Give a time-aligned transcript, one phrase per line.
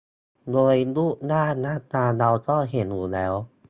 [0.51, 3.33] โดยรูปร่างหน้าตาเราก็เห็นอยู่แล้ว